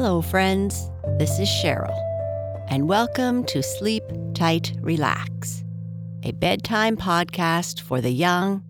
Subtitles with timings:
[0.00, 0.92] Hello, friends.
[1.18, 1.98] This is Cheryl,
[2.70, 5.64] and welcome to Sleep Tight Relax,
[6.22, 8.62] a bedtime podcast for the young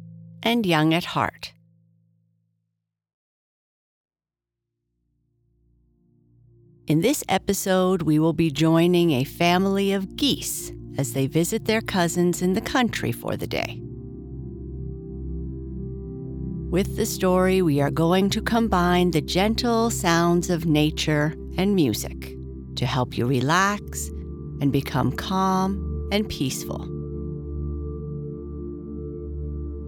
[0.43, 1.53] and young at heart.
[6.87, 11.83] In this episode, we will be joining a family of geese as they visit their
[11.83, 13.83] cousins in the country for the day.
[16.71, 22.37] With the story, we are going to combine the gentle sounds of nature and music
[22.77, 24.09] to help you relax
[24.61, 26.87] and become calm and peaceful.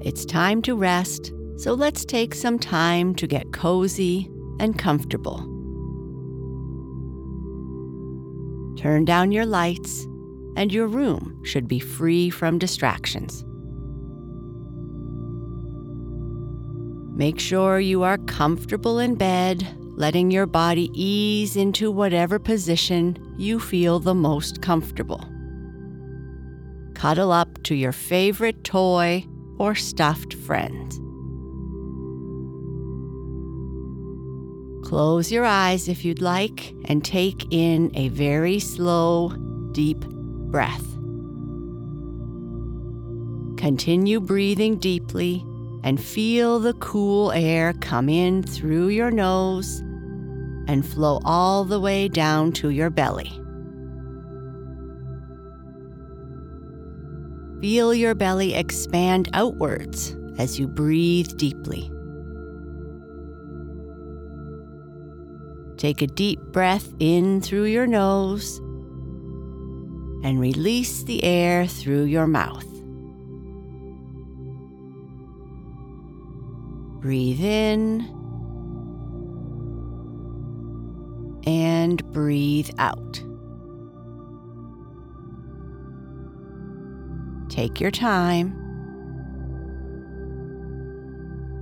[0.02, 5.41] It's time to rest, so let's take some time to get cozy and comfortable.
[8.79, 10.07] Turn down your lights,
[10.57, 13.45] and your room should be free from distractions.
[17.20, 23.60] Make sure you are comfortable in bed, letting your body ease into whatever position you
[23.60, 25.29] feel the most comfortable.
[26.95, 29.26] Cuddle up to your favorite toy
[29.59, 30.93] or stuffed friend.
[34.82, 39.29] Close your eyes if you'd like and take in a very slow,
[39.73, 40.01] deep
[40.51, 40.87] breath.
[43.59, 45.45] Continue breathing deeply
[45.82, 49.80] and feel the cool air come in through your nose
[50.68, 53.32] and flow all the way down to your belly.
[57.60, 61.90] Feel your belly expand outwards as you breathe deeply.
[65.76, 68.58] Take a deep breath in through your nose
[70.22, 72.66] and release the air through your mouth.
[77.00, 78.00] Breathe in
[81.47, 83.22] and breathe out.
[87.48, 88.54] Take your time.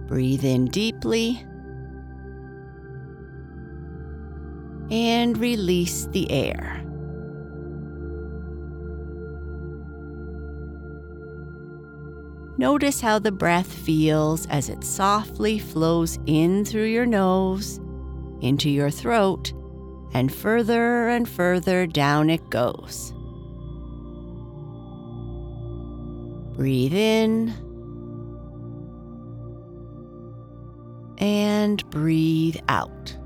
[0.08, 1.46] Breathe in deeply
[4.90, 6.87] and release the air.
[12.58, 17.78] Notice how the breath feels as it softly flows in through your nose,
[18.40, 19.52] into your throat,
[20.12, 23.12] and further and further down it goes.
[26.56, 27.54] Breathe in
[31.18, 33.16] and breathe out.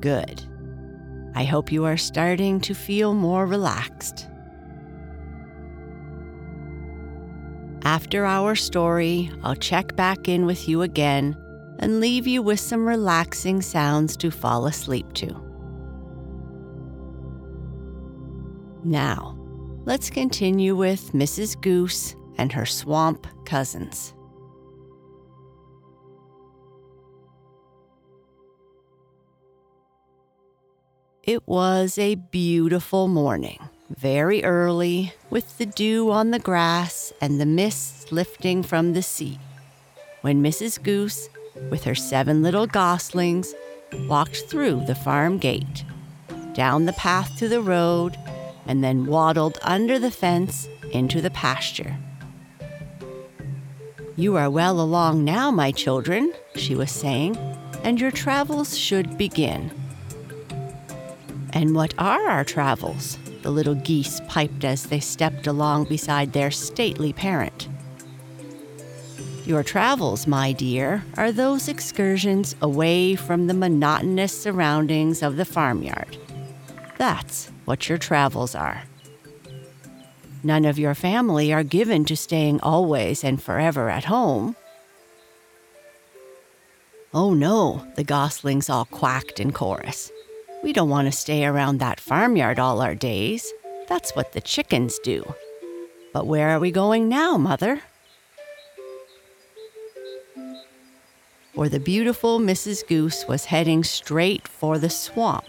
[0.00, 0.42] Good.
[1.36, 4.26] I hope you are starting to feel more relaxed.
[7.86, 11.36] After our story, I'll check back in with you again
[11.78, 15.28] and leave you with some relaxing sounds to fall asleep to.
[18.82, 19.38] Now,
[19.84, 21.60] let's continue with Mrs.
[21.60, 24.12] Goose and her swamp cousins.
[31.22, 33.60] It was a beautiful morning
[33.90, 39.38] very early, with the dew on the grass and the mists lifting from the sea,
[40.22, 40.82] when Mrs.
[40.82, 41.28] Goose,
[41.70, 43.54] with her seven little goslings,
[44.08, 45.84] walked through the farm gate,
[46.52, 48.16] down the path to the road,
[48.66, 51.96] and then waddled under the fence into the pasture.
[54.16, 57.36] You are well along now, my children, she was saying,
[57.84, 59.70] and your travels should begin.
[61.52, 63.18] And what are our travels?
[63.46, 67.68] The little geese piped as they stepped along beside their stately parent.
[69.46, 76.16] Your travels, my dear, are those excursions away from the monotonous surroundings of the farmyard.
[76.98, 78.82] That's what your travels are.
[80.42, 84.56] None of your family are given to staying always and forever at home.
[87.14, 90.10] Oh no, the goslings all quacked in chorus.
[90.66, 93.52] We don't want to stay around that farmyard all our days.
[93.86, 95.36] That's what the chickens do.
[96.12, 97.82] But where are we going now, Mother?
[101.54, 102.84] For the beautiful Mrs.
[102.84, 105.44] Goose was heading straight for the swamp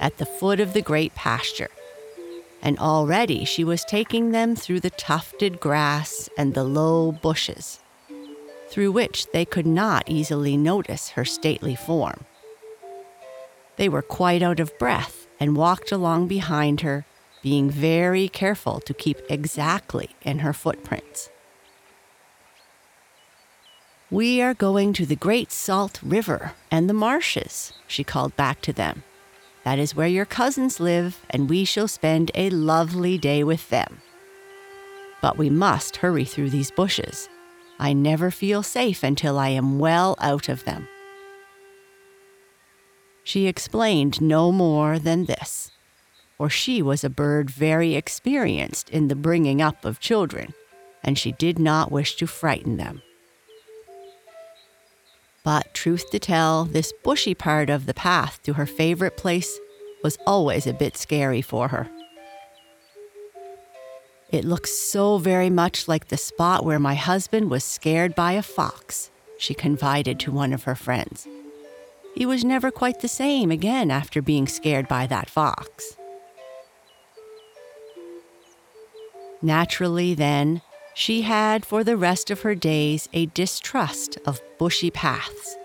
[0.00, 1.70] at the foot of the great pasture.
[2.60, 7.78] And already she was taking them through the tufted grass and the low bushes,
[8.68, 12.24] through which they could not easily notice her stately form.
[13.78, 17.06] They were quite out of breath and walked along behind her,
[17.42, 21.30] being very careful to keep exactly in her footprints.
[24.10, 28.72] We are going to the Great Salt River and the marshes, she called back to
[28.72, 29.04] them.
[29.64, 34.00] That is where your cousins live, and we shall spend a lovely day with them.
[35.20, 37.28] But we must hurry through these bushes.
[37.78, 40.88] I never feel safe until I am well out of them.
[43.28, 45.70] She explained no more than this,
[46.38, 50.54] for she was a bird very experienced in the bringing up of children,
[51.04, 53.02] and she did not wish to frighten them.
[55.44, 59.60] But truth to tell, this bushy part of the path to her favorite place
[60.02, 61.90] was always a bit scary for her.
[64.30, 68.42] It looks so very much like the spot where my husband was scared by a
[68.42, 71.28] fox, she confided to one of her friends.
[72.18, 75.96] He was never quite the same again after being scared by that fox.
[79.40, 80.60] Naturally, then,
[80.94, 85.56] she had for the rest of her days a distrust of bushy paths.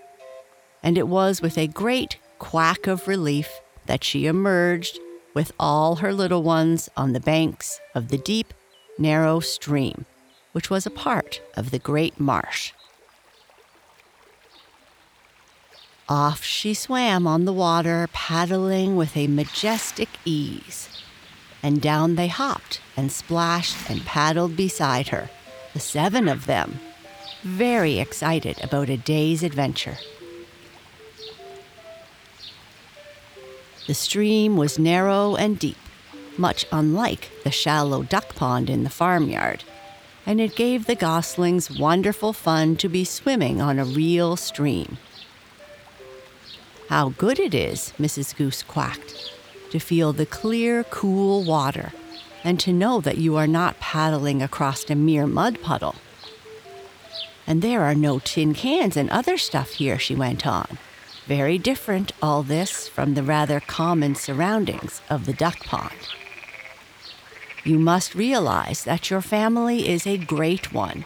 [0.83, 3.49] And it was with a great quack of relief
[3.87, 4.99] that she emerged
[5.33, 8.53] with all her little ones on the banks of the deep,
[8.99, 10.05] narrow stream,
[10.51, 12.73] which was a part of the great marsh.
[16.09, 20.89] Off she swam on the water, paddling with a majestic ease
[21.63, 25.29] and down they hopped and splashed and paddled beside her,
[25.73, 26.79] the seven of them,
[27.41, 29.97] very excited about a day's adventure.
[33.87, 35.77] The stream was narrow and deep,
[36.37, 39.63] much unlike the shallow duck pond in the farmyard,
[40.25, 44.97] and it gave the goslings wonderful fun to be swimming on a real stream.
[46.93, 48.35] How good it is, Mrs.
[48.35, 49.33] Goose quacked
[49.71, 51.91] to feel the clear, cool water
[52.43, 55.95] and to know that you are not paddling across a mere mud puddle.
[57.47, 60.77] And there are no tin cans and other stuff here, she went on.
[61.25, 65.97] Very different, all this, from the rather common surroundings of the duck pond.
[67.63, 71.05] You must realize that your family is a great one,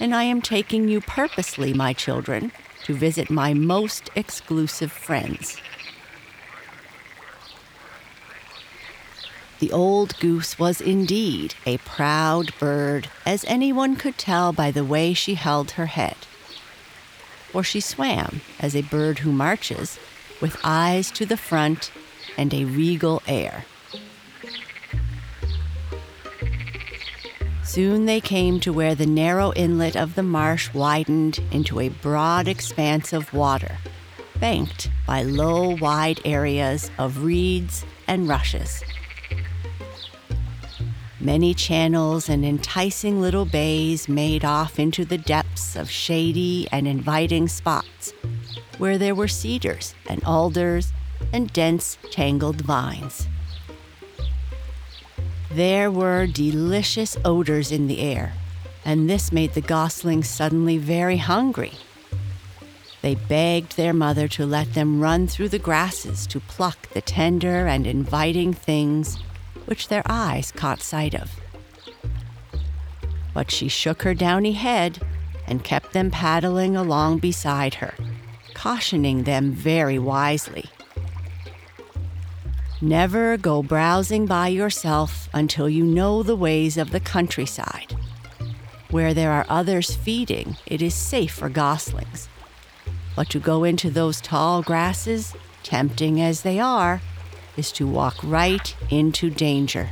[0.00, 2.52] and I am taking you purposely, my children,
[2.86, 5.60] to visit my most exclusive friends.
[9.58, 15.14] The old goose was indeed a proud bird, as anyone could tell by the way
[15.14, 16.16] she held her head.
[17.50, 19.98] For she swam as a bird who marches,
[20.40, 21.90] with eyes to the front
[22.38, 23.64] and a regal air.
[27.76, 32.48] Soon they came to where the narrow inlet of the marsh widened into a broad
[32.48, 33.76] expanse of water,
[34.40, 38.82] banked by low, wide areas of reeds and rushes.
[41.20, 47.46] Many channels and enticing little bays made off into the depths of shady and inviting
[47.46, 48.14] spots
[48.78, 50.94] where there were cedars and alders
[51.30, 53.28] and dense, tangled vines.
[55.56, 58.34] There were delicious odors in the air,
[58.84, 61.72] and this made the goslings suddenly very hungry.
[63.00, 67.66] They begged their mother to let them run through the grasses to pluck the tender
[67.66, 69.16] and inviting things
[69.64, 71.40] which their eyes caught sight of.
[73.32, 75.00] But she shook her downy head
[75.46, 77.94] and kept them paddling along beside her,
[78.52, 80.66] cautioning them very wisely.
[82.82, 87.96] Never go browsing by yourself until you know the ways of the countryside.
[88.90, 92.28] Where there are others feeding, it is safe for goslings.
[93.16, 97.00] But to go into those tall grasses, tempting as they are,
[97.56, 99.88] is to walk right into danger.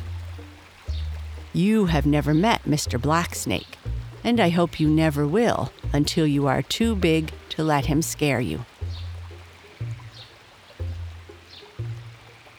[1.54, 3.00] You have never met Mr.
[3.00, 3.78] Blacksnake,
[4.22, 8.40] and I hope you never will until you are too big to let him scare
[8.40, 8.66] you.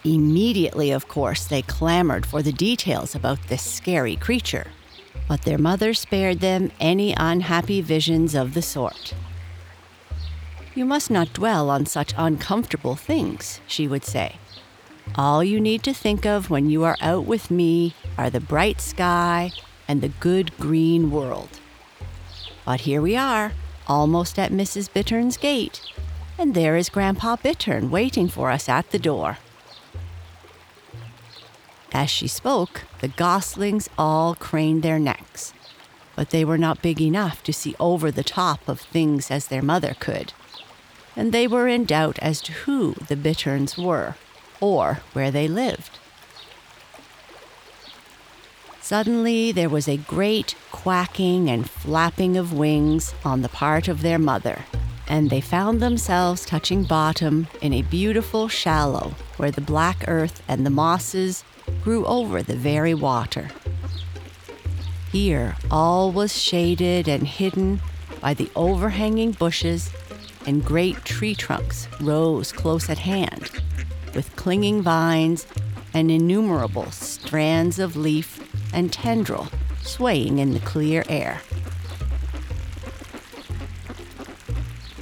[0.06, 4.68] Immediately, of course, they clamored for the details about this scary creature,
[5.28, 9.16] but their mother spared them any unhappy visions of the sort.
[10.76, 14.36] You must not dwell on such uncomfortable things, she would say.
[15.16, 18.82] All you need to think of when you are out with me are the bright
[18.82, 19.54] sky
[19.88, 21.50] and the good green world.
[22.64, 23.54] But here we are,
[23.88, 24.92] almost at Mrs.
[24.94, 25.82] Bittern's gate,
[26.38, 29.40] and there is Grandpa Bittern waiting for us at the door.
[31.96, 35.54] As she spoke, the goslings all craned their necks,
[36.14, 39.62] but they were not big enough to see over the top of things as their
[39.62, 40.34] mother could,
[41.16, 44.16] and they were in doubt as to who the Bitterns were
[44.60, 45.98] or where they lived.
[48.82, 54.20] Suddenly, there was a great quacking and flapping of wings on the part of their
[54.20, 54.66] mother,
[55.08, 60.66] and they found themselves touching bottom in a beautiful shallow where the black earth and
[60.66, 61.46] the mosses
[61.84, 63.50] grew over the very water.
[65.12, 67.82] Here, all was shaded and hidden
[68.22, 69.92] by the overhanging bushes,
[70.46, 73.50] and great tree trunks rose close at hand,
[74.14, 75.48] with clinging vines
[75.94, 78.40] and innumerable strands of leaf
[78.74, 79.48] and tendril
[79.82, 81.42] swaying in the clear air.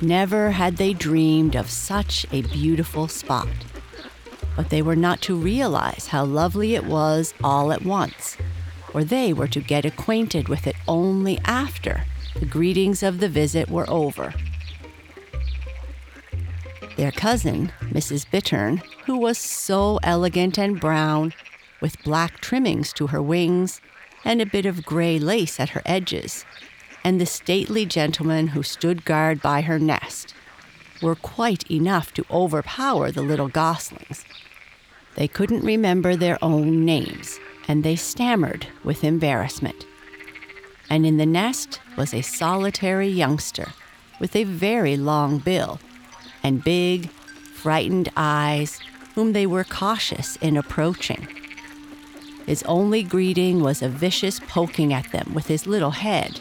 [0.02, 3.48] Never had they dreamed of such a beautiful spot,
[4.56, 8.38] but they were not to realize how lovely it was all at once,
[8.94, 12.06] or they were to get acquainted with it only after
[12.36, 14.34] the greetings of the visit were over.
[16.98, 18.30] Their cousin, Mrs.
[18.30, 21.34] Bittern, who was so elegant and brown,
[21.82, 23.82] with black trimmings to her wings
[24.24, 26.46] and a bit of gray lace at her edges,
[27.04, 30.34] and the stately gentleman who stood guard by her nest
[31.04, 34.26] were quite enough to overpower the little goslings.
[35.16, 39.86] They couldn't remember their own names, and they stammered with embarrassment.
[40.90, 43.68] And in the nest was a solitary youngster
[44.20, 45.80] with a very long bill
[46.42, 48.80] and big, frightened eyes,
[49.14, 51.28] whom they were cautious in approaching.
[52.48, 56.40] His only greeting was a vicious poking at them with his little head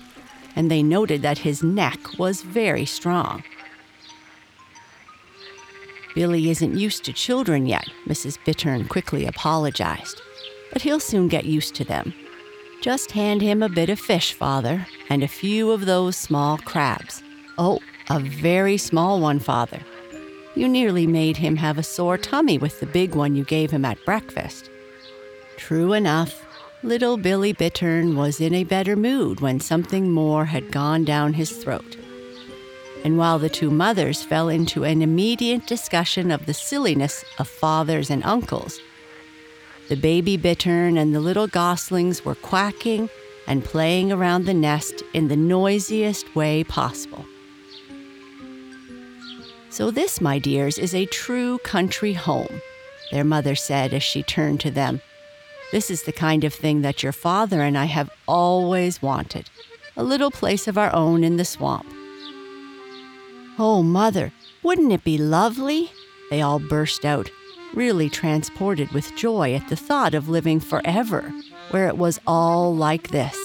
[0.57, 3.43] and they noted that his neck was very strong.
[6.15, 8.39] Billy isn't used to children yet, Mrs.
[8.45, 10.21] Bittern quickly apologized,
[10.73, 12.13] but he'll soon get used to them.
[12.83, 17.23] Just hand him a bit of fish, Father, and a few of those small crabs.
[17.57, 17.79] Oh,
[18.11, 19.81] a very small one, Father.
[20.55, 23.85] You nearly made him have a sore tummy with the big one you gave him
[23.85, 24.69] at breakfast.
[25.57, 26.45] True enough,
[26.83, 31.53] Little Billy Bittern was in a better mood when something more had gone down his
[31.53, 31.97] throat.
[33.05, 38.11] And while the two mothers fell into an immediate discussion of the silliness of fathers
[38.11, 38.81] and uncles,
[39.89, 43.11] the baby bittern and the little goslings were quacking
[43.47, 47.25] and playing around the nest in the noisiest way possible.
[49.71, 52.61] So, this, my dears, is a true country home,
[53.11, 55.01] their mother said as she turned to them
[55.73, 59.49] this is the kind of thing that your father and I have always wanted
[59.97, 61.91] a little place of our own in the swamp.
[63.59, 64.33] Oh, Mother,
[64.63, 65.91] wouldn't it be lovely?
[66.31, 67.31] They all burst out,
[67.75, 71.33] really transported with joy at the thought of living forever
[71.71, 73.37] where it was all like this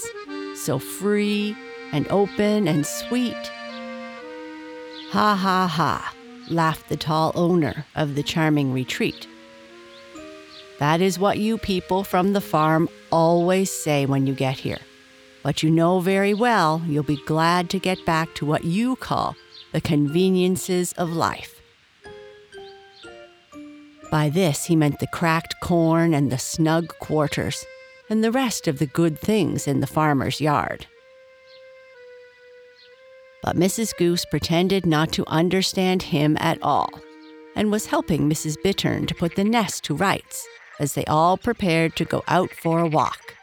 [0.54, 1.56] so free
[1.92, 3.50] and open and sweet.
[5.10, 6.14] Ha ha ha,
[6.50, 9.26] laughed the tall owner of the charming retreat.
[10.78, 14.78] That is what you people from the farm always say when you get here.
[15.42, 19.36] But you know very well you'll be glad to get back to what you call
[19.72, 21.60] the conveniences of life.
[24.10, 27.64] By this, he meant the cracked corn and the snug quarters,
[28.08, 30.86] and the rest of the good things in the farmer's yard.
[33.42, 33.96] But Mrs.
[33.96, 36.88] Goose pretended not to understand him at all,
[37.54, 38.56] and was helping Mrs.
[38.62, 40.46] Bittern to put the nest to rights
[40.80, 43.34] as they all prepared to go out for a walk.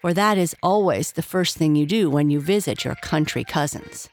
[0.00, 4.08] For that is always the first thing you do when you visit your country cousins.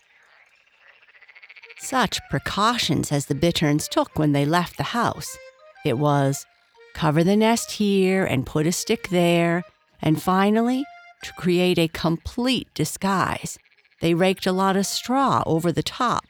[1.79, 5.37] Such precautions as the Bitterns took when they left the house.
[5.85, 6.45] It was
[6.93, 9.63] cover the nest here and put a stick there,
[10.01, 10.85] and finally,
[11.23, 13.57] to create a complete disguise,
[13.99, 16.25] they raked a lot of straw over the top.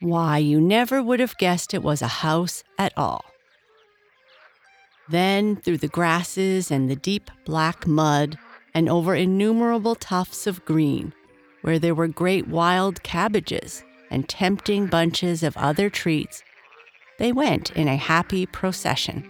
[0.00, 3.24] Why, you never would have guessed it was a house at all.
[5.08, 8.38] Then through the grasses and the deep black mud,
[8.74, 11.12] and over innumerable tufts of green,
[11.62, 13.84] where there were great wild cabbages
[14.14, 16.42] and tempting bunches of other treats,
[17.18, 19.28] they went in a happy procession.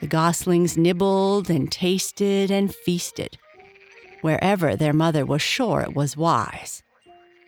[0.00, 3.38] The goslings nibbled and tasted and feasted,
[4.20, 6.82] wherever their mother was sure it was wise.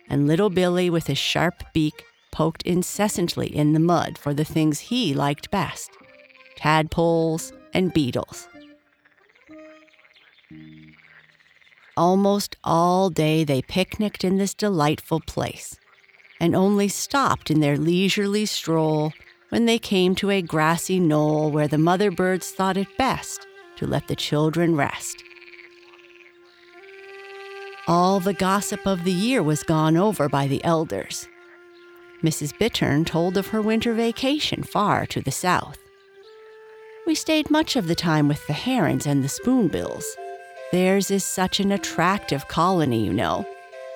[0.09, 4.79] And little Billy, with his sharp beak, poked incessantly in the mud for the things
[4.79, 5.91] he liked best
[6.61, 8.47] tadpoles, and beetles.
[12.01, 15.77] Almost all day they picnicked in this delightful place,
[16.39, 19.13] and only stopped in their leisurely stroll
[19.49, 23.85] when they came to a grassy knoll where the mother birds thought it best to
[23.85, 25.23] let the children rest.
[27.87, 31.27] All the gossip of the year was gone over by the elders.
[32.23, 32.57] Mrs.
[32.57, 35.77] Bittern told of her winter vacation far to the south.
[37.05, 40.17] We stayed much of the time with the herons and the spoonbills.
[40.71, 43.45] Theirs is such an attractive colony, you know,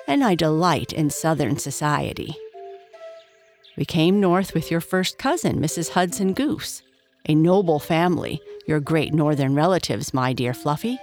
[0.06, 2.36] and I delight in Southern society.
[3.76, 5.90] We came north with your first cousin, Mrs.
[5.90, 6.82] Hudson Goose,
[7.26, 10.98] a noble family, your great northern relatives, my dear Fluffy.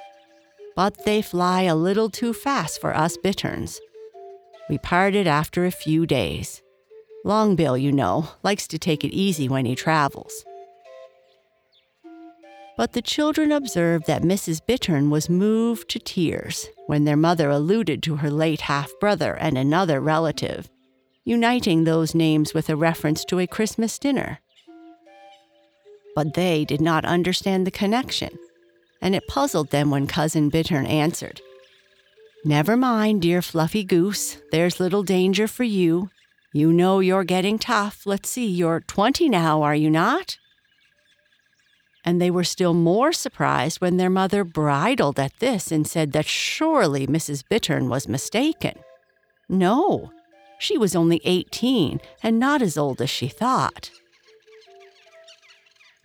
[0.75, 3.79] But they fly a little too fast for us bitterns.
[4.69, 6.61] We parted after a few days.
[7.25, 10.45] Longbill, you know, likes to take it easy when he travels.
[12.75, 14.59] But the children observed that Mrs.
[14.65, 19.57] Bittern was moved to tears when their mother alluded to her late half brother and
[19.57, 20.69] another relative
[21.25, 24.39] uniting those names with a reference to a Christmas dinner.
[26.15, 28.37] But they did not understand the connection,
[29.01, 31.41] and it puzzled them when Cousin Bittern answered,
[32.45, 36.09] Never mind, dear fluffy goose, there's little danger for you.
[36.51, 38.05] You know you're getting tough.
[38.05, 40.37] Let's see, you're 20 now, are you not?
[42.05, 46.25] And they were still more surprised when their mother bridled at this and said that
[46.25, 47.43] surely Mrs.
[47.47, 48.79] Bittern was mistaken.
[49.47, 50.11] No,
[50.59, 53.91] she was only 18 and not as old as she thought.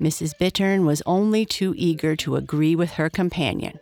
[0.00, 0.38] Mrs.
[0.38, 3.80] Bittern was only too eager to agree with her companion.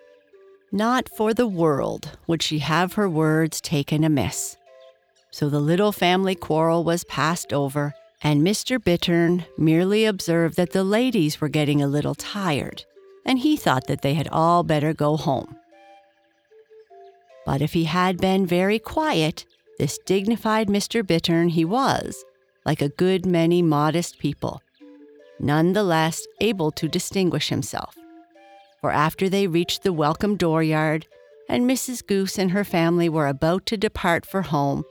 [0.72, 4.56] Not for the world would she have her words taken amiss.
[5.30, 8.82] So the little family quarrel was passed over, and Mr.
[8.82, 12.84] Bittern merely observed that the ladies were getting a little tired,
[13.24, 15.56] and he thought that they had all better go home.
[17.44, 19.44] But if he had been very quiet,
[19.78, 21.06] this dignified Mr.
[21.06, 22.24] Bittern he was,
[22.64, 24.62] like a good many modest people,
[25.38, 27.96] none the less able to distinguish himself.
[28.80, 31.04] For after they reached the welcome dooryard,
[31.48, 32.04] and Mrs.
[32.04, 34.84] Goose and her family were about to depart for home,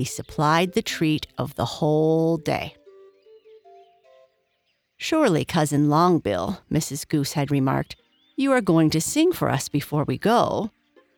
[0.00, 2.74] he supplied the treat of the whole day.
[4.96, 7.06] Surely, Cousin Longbill, Mrs.
[7.06, 7.96] Goose had remarked,
[8.34, 10.70] you are going to sing for us before we go.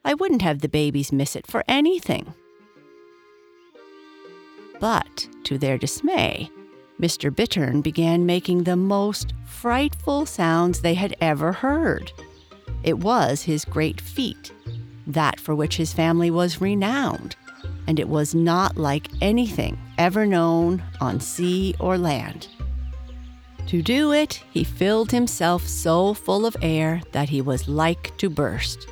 [0.05, 2.35] I wouldn't have the babies miss it for anything.
[4.81, 6.51] But, to their dismay,
[7.01, 7.33] Mr.
[7.33, 12.11] Bittern began making the most frightful sounds they had ever heard.
[12.83, 14.51] It was his great feat,
[15.07, 17.37] that for which his family was renowned,
[17.87, 22.49] and it was not like anything ever known on sea or land.
[23.66, 28.29] To do it, he filled himself so full of air that he was like to
[28.29, 28.87] burst.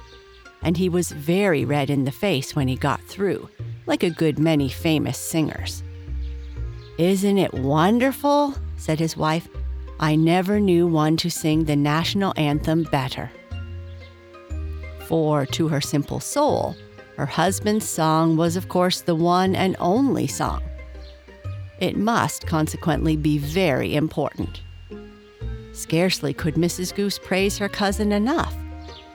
[0.62, 3.48] And he was very red in the face when he got through,
[3.86, 5.82] like a good many famous singers.
[6.98, 8.54] Isn't it wonderful?
[8.76, 9.48] said his wife.
[9.98, 13.30] I never knew one to sing the national anthem better.
[15.06, 16.76] For to her simple soul,
[17.20, 20.62] her husband's song was, of course, the one and only song.
[21.78, 24.62] It must consequently be very important.
[25.74, 26.94] Scarcely could Mrs.
[26.94, 28.56] Goose praise her cousin enough,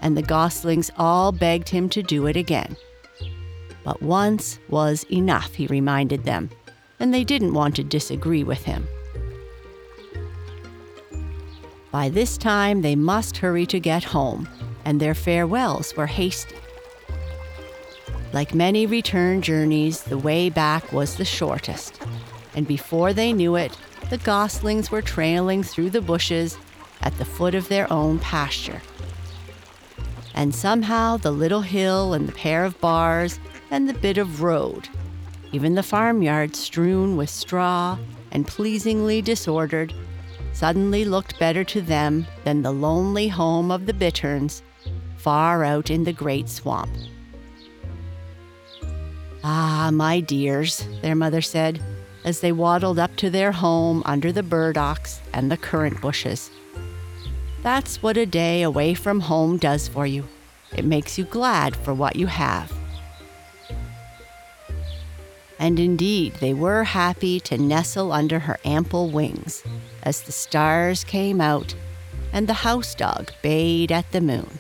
[0.04, 2.78] and the goslings all begged him to do it again.
[3.84, 6.52] But once was enough, he reminded them,
[7.00, 8.88] and they didn't want to disagree with him.
[11.92, 14.48] By this time, they must hurry to get home,
[14.86, 16.56] and their farewells were hasty.
[18.34, 22.02] Like many return journeys, the way back was the shortest,
[22.56, 23.78] and before they knew it,
[24.10, 26.58] the goslings were trailing through the bushes
[27.02, 28.82] at the foot of their own pasture
[30.36, 33.40] and somehow the little hill and the pair of bars
[33.72, 34.88] and the bit of road,
[35.52, 37.98] even the farmyard strewn with straw
[38.32, 39.94] and pleasingly disordered,
[40.54, 44.62] suddenly looked better to them than the lonely home of the Bitterns
[45.16, 46.92] far out in the great swamp.
[49.48, 51.80] Ah, my dears, their mother said,
[52.24, 56.50] as they waddled up to their home under the burdocks and the currant bushes.
[57.62, 60.28] That's what a day away from home does for you.
[60.76, 62.74] It makes you glad for what you have.
[65.60, 69.64] And indeed, they were happy to nestle under her ample wings
[70.02, 71.76] as the stars came out
[72.34, 74.58] and the house dog bayed at the moon.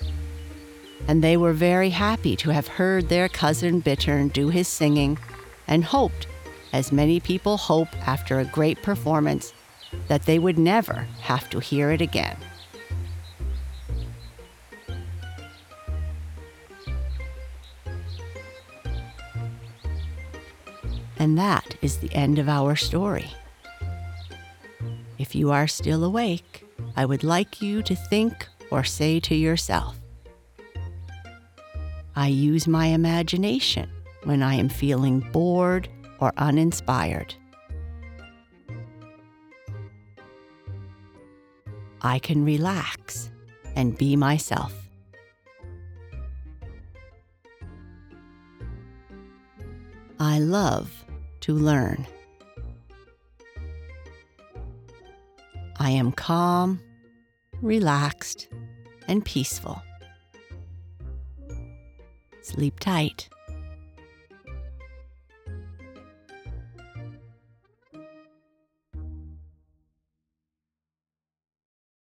[1.07, 5.19] And they were very happy to have heard their cousin Bittern do his singing
[5.67, 6.27] and hoped,
[6.73, 9.53] as many people hope after a great performance,
[10.07, 12.37] that they would never have to hear it again.
[21.17, 23.31] And that is the end of our story.
[25.17, 26.65] If you are still awake,
[26.95, 29.97] I would like you to think or say to yourself,
[32.17, 33.89] I use my imagination
[34.23, 37.35] when I am feeling bored or uninspired.
[42.01, 43.31] I can relax
[43.75, 44.73] and be myself.
[50.19, 51.03] I love
[51.41, 52.07] to learn.
[55.77, 56.79] I am calm,
[57.61, 58.47] relaxed,
[59.09, 59.81] and peaceful.
[62.45, 63.27] Sleep tight.